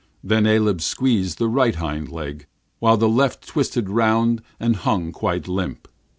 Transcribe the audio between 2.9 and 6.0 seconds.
the left twisted round and hung quite limp.